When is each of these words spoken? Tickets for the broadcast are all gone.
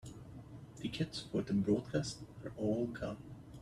Tickets 0.79 1.25
for 1.31 1.43
the 1.43 1.53
broadcast 1.53 2.21
are 2.43 2.51
all 2.57 2.87
gone. 2.87 3.17